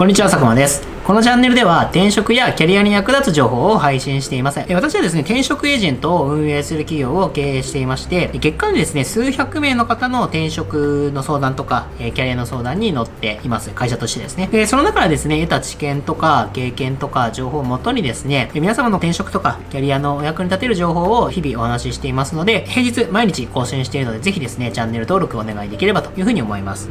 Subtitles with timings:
[0.00, 0.80] こんにちは、佐久間です。
[1.04, 4.58] このチャンネルでは転職やキャリアに役立つ情報を配信しています。
[4.70, 13.72] 私はですね、転職エージェントを運営する企業を経営していまして、月間でですね、数百名の方の転職の相談とか、キャリアの相談に乗っています。
[13.72, 14.48] 会社としてですね。
[14.50, 26.88] で、その中でですね、得た知見とか経験とか情報をもとにですね、皆様の転職とかキャリアのお役に立てる情報を日々お話ししていますので、平日毎日更新しているので、ぜひですね、チャンネル登録お願いできればというふうに思います。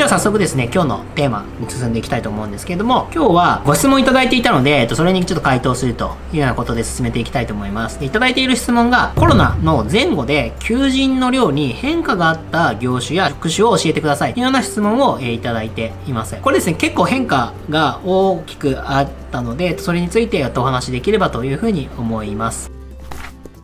[0.00, 8.00] では早速ですね、今日のテーマに進んでいきたいと思うんですけれども、今日はご質問いただいていたので、えっと、それにちょっと回答するというようなことで進めていきたいと思います。
[8.00, 16.34] でいただいている質問が、コロナの前後で求人の量に変化があった業種や職種を教えてくださいというような質問を、え、いただいています。
[16.40, 22.79] これですね、結構変化が大きくあったので、それについてお話しできればというふうに思います。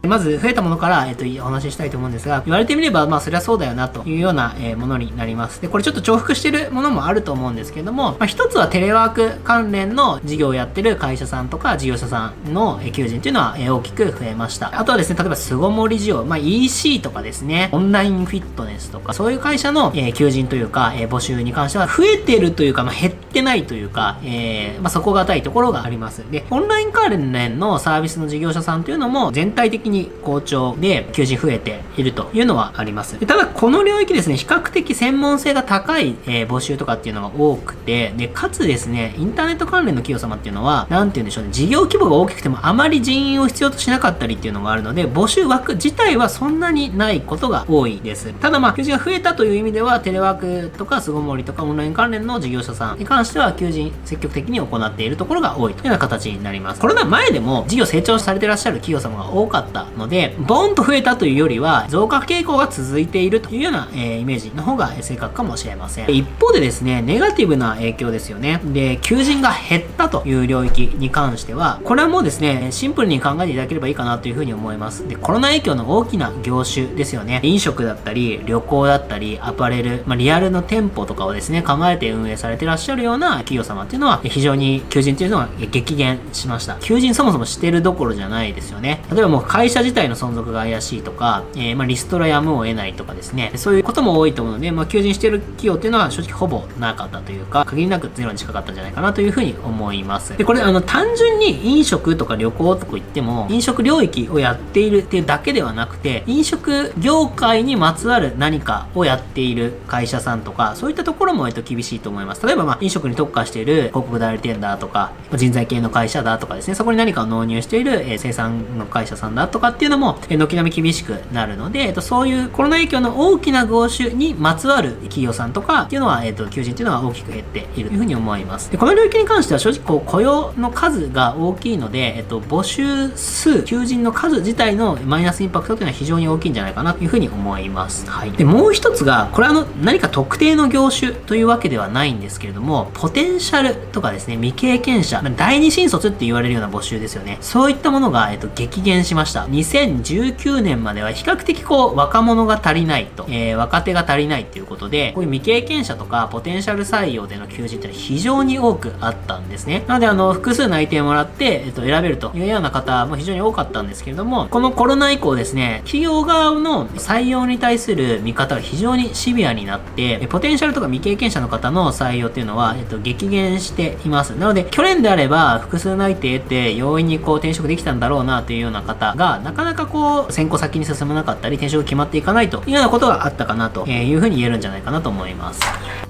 [0.06, 5.60] まず増えたものから、えっと、お話ししたいと思うんですが、言われてみれば、まあ、そりゃそうだよな、というような、えー、ものになります。
[5.60, 14.78] で、これちょっと重複してるものもあると思うんですけれども、まあ、一つはテレワーク関連の事業をやってる会社さんとか事業者さんのえ求人というのは、え大きく増えました。
[14.78, 26.22] あとはですね、例えば巣ごもり事業、まあ、EC とかですね、オンラインフィットネスとか、そういう会社の、えー、求人というか、えー、募集に関しては増えてるというか、まあ、減ってないというか、えー、まあ、底堅いところがあります。
[26.30, 33.18] で、オンライン関連のサービスの事業者さんというのも全体的に好調で求人増えているというのはあります。
[33.26, 48.32] ただ、この領域ですね、比較的専門性が高い、えー、募集とかっていうのが多くて、で、かつですね、インターネット関連の企業様っていうのは、なんて言うんでしょうね、事業規模が大きくてもあまり人員を必要としなかったりっていうのがあるので、募集枠自体はそんなにないことが多いです。
[48.34, 56.80] ただまあ、求人が増えたという意味では、テレワークとか巣ごもりとかオンライン関連の事業者さんに関しては、求人積極的に行っているところが多いというような形になります。
[56.80, 66.10] コロナ前でも事業成長されてらっしゃる企業様が多かったので、ボーンと増えたというよりは、増加傾向が続いているというような、えー、イメージの方が正確かもしれません。
[66.10, 68.60] 一方でですね、ネガティブな影響ですよね。
[68.64, 75.06] で、求人が減ったという領域に関しては、これはもうですね、シンプルに考えていただければいいかなというふうに思います。
[75.08, 77.40] で、コロナ影響の大きな業種ですよね。
[77.42, 86.76] 飲食だったり、旅行だったり、アパレル、まあ、リアルの店舗とかをですね、考えて運営されてらっしゃるようなな企業様っていうのは、非常に求人っていうのは激減しました。
[86.80, 89.02] 求人そもそもしてるどころじゃないですよね。
[89.12, 100.36] 例えばもう会社自体の存続が怪しいとか、えー、まあ、リストラやむを得ないとかですね、そういうことも多いと思うので、まあ、求人してる企業っていうのは正直ほぼなかったというか、限りなくゼロに近かったんじゃないかなというふうに思います。
[100.36, 112.46] で、これ、あの、単純に飲食とか旅行とか言っても、飲食領域をやっているっていうだけではなくて、飲食業界にまつわる何かをやっている会社さんとか、そういったところも、えっと、厳しいと思います。
[112.46, 128.70] 例えば、まあ、飲食に特化している広告代理店だとか、人材系の会社だとかですね、そこに何かを納入している、え、生産の会社さんだとかっていうのも、え、軒並み厳しくなるので、えっと、そういうコロナ影響の大きな業種にまつわる企業さんとかっていうのは、えっと、求人っていうのは大きく減っているというふうに思います。
[128.70, 138.08] で、この領域に関しては正直こう雇用の数が大きいので、えっと、募集数、求人の数自体のマイナスインパクトというのは非常に大きいんじゃないかなというふうに思います。
[138.08, 138.32] はい。
[138.32, 147.38] で、もう一つが、これはあの、何か特定の業種というわけではないんですけれども、ポテンシャルとかですね、未経験者、第二新卒って言われるような募集ですよね。
[147.40, 149.44] そういったものが、えっと、激減しました。
[149.44, 159.84] 2019年までは比較的こう、若者が足りないと、えー、若手が足りないっていうことで、こういう未経験者とかポテンシャル採用での求人ってのは非常に多くあったんですね。
[159.86, 174.30] なので、あの、複数内定もらって、えっと、選べるというような方も非常に多かったんですけれども、このコロナ以降ですね、企業側の採用に対する見方が非常にシビアになって、ポテンシャルとか未経験者の方の採用っていうのは、えっと、激減しています。
[174.30, 186.05] なので、去年であれば、複数内定得て容易にこう転職できたんだろうなというような方が、なかなかこう、先行先に進まなかったり、転職決まっていかないというようなことがあったかなというふうに言えるんじゃないかなと思います。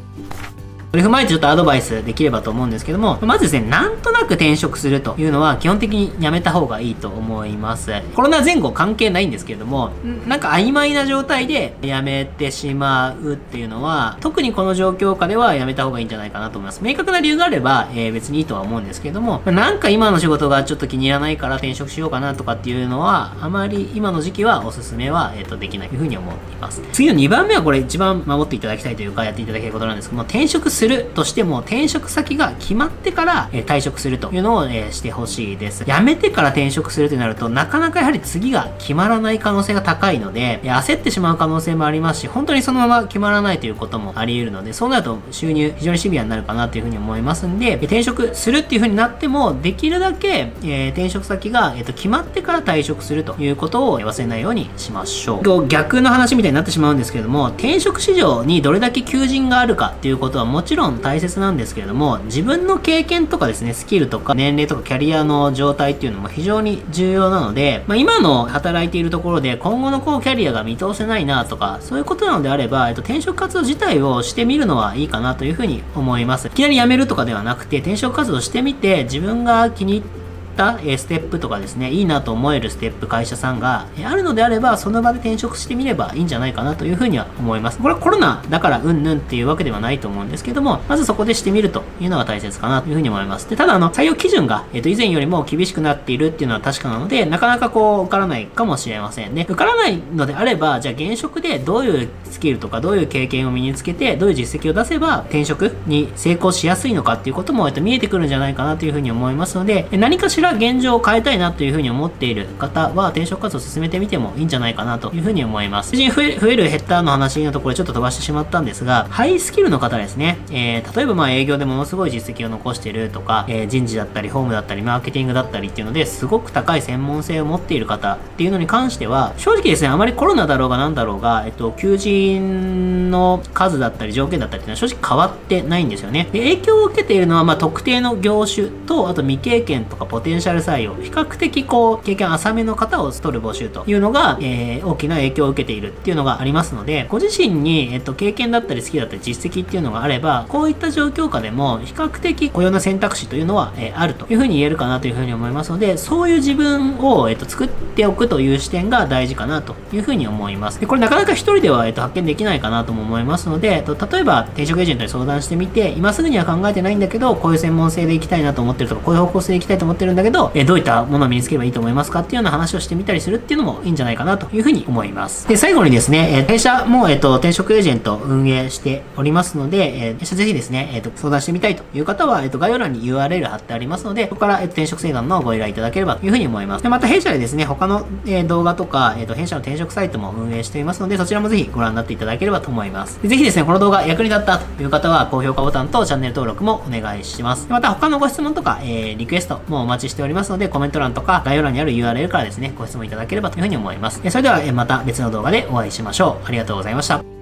[0.96, 7.92] それ踏まえてちょっとアドバイスできればと思うんですけども、まずですね、なんとなく転職するというのは基本的にやめた方がいいと思います。
[8.14, 9.90] コロナ前後関係ないんですけれども、
[10.26, 16.82] なんか曖昧な状態で辞めてしまうっていうのは、特にこの状況下ではやめた方がいいんじゃないかなと思います。
[16.82, 26.80] 明確な理由があれば、えー、別にいいとは思うんですけれども、なんか今の仕事がちょっと気に入らないから転職しようかなとかっていうのは、あまり今の時期はおすすめは、えっ、ー、と、できないというふうに思っています。
[26.92, 35.84] 次の2番目はこれ一番守っていただきたいというか、やっていただけることなんですけども、転職するするとしても、転職先が決まってから、え、退職するというのを、え、してほしいです。
[35.84, 55.66] 辞めてから転職するとなると、なかなかやはり次が決まらない可能性が高いので、え、焦ってしまう可能性もありますし、本当にそのまま決まらないということもあり得るので、そうなると収入非常にシビアになるかなというふうに思いますんで、転職するっていうふうになっても、できるだけ、え、転職先が、えーと、決まってから退職するということを忘れないようにしましょう。
[55.66, 76.48] 逆の話みたいになってしまうんですけれども、転職市場にどれだけ求人があるかっていうことはもちろんちろん大切なんですけれども、自分の経験とかですね、スキルとか年齢とかキャリアの状態っていうのも非常に重要なので、まあ、今の働いているところで今後のこうキャリアが見通せないなとか、そういうことなのであれば、えっと、転職活動自体をしてみるのはいいかなというふうに思います。
[76.48, 80.25] いきなり辞めるとかではなくて、転職活動してみて、自分が気に入って
[80.56, 87.78] ったステップとかですね、いいなと思えるステップ会社さんがあるのであれば、その場で転職してみればいいんじゃないかなというふうには思います。
[87.78, 93.48] これはコロナだからうんぬんっていうわけではないと思うんですけども、まずそこでしてみるというのが大切かなというふうに思います。
[93.50, 99.42] で、ただあの、採用基準が、えっ、と、以前よりも厳しくなっているっていうのは確かなので、なかなかこう、受からないかもしれませんね。
[99.48, 115.96] 受からないのであれば、じゃあ現職でどういうスキルとかどういう経験を身につけて、どういう実績を出せば転職に成功しやすいのかっていうことも、えっと、見えてくるんじゃないかなというふうに思いますので、何かしら現状を変えたいなというふうに思っている方は転職活動を進めてみてもいいんじゃないかなというふうに思います。
[115.96, 136.28] 増え増えるヘッダーの話のところちょっと飛ばしてしまったんですが、ハイスキルの方ですね、えー、例えばまあ営業でものすごい実績を残しているとか、えー、人事だったり、ホームだったり、マーケティングだったりっていうのですごく高い専門性を持っている方っていうのに関しては、正直ですね、あまりコロナだろうが何だろうが、えっと、求人の数だったり条件だったりっていうのは正直変わってないんですよね。
[136.32, 160.80] で影響を受けているのは、まあ、特定の業種と、あと未経験とかポテンシャル採用、比較的こう、経験浅めの方を取る募集というのが、えー、大きな影響を受けているっていうのがありますので、ご自身に、えっと、経験だったり好きだったり実績っていうのがあれば、こういった状況下でも、比較的雇用の選択肢というのは、えー、あるというふうに言えるかなというふうに思いますので、そういう自分を、えっと、作っておくという視点が大事かなというふうに思います。
[160.80, 175.46] でこれなかなか一人では、えっと、発見できないかなとも思いますので、えっと、例えば転職エージェントに相談してみて、今すぐには考えてないんだけど、こういう専門性で行きたいなと思ってるとか、こういう方向性で行きたいと思ってるんだけど、けどえー、どういったものを身につければいいと思いますかっていうような話をしてみたりするっていうのもいいんじゃないかなというふうに思います。
[175.48, 186.82] で、最後にですね、えー、弊社も、えっ、ー、と、転職エージェント運営しておりますので、えー、ぜひですね、えっ、ー、と、相談してみたいという方は、えっ、と、概要欄に URL 貼ってありますので、ここから、えっ、と、転職相談のご依頼いただければというふうに思います。
[186.82, 193.20] で、また弊社でですね、他の、え動画とか、えっ、と、弊社の転職サイトも運営していますので、そちらもぜひご覧になっていただければと思います。
[193.22, 197.66] ぜひですね、この動画役に立ったという方は、高評価ボタンとチャンネル登録もお願いします。
[197.68, 204.22] また、他のご質問とか、えリクエストもお待ちしておりますので、コメント欄とか概要欄にある URL からですね、ご質問いただければというふうに思います。
[204.30, 206.46] それではまた別の動画でお会いしましょう。
[206.46, 207.35] ありがとうございました。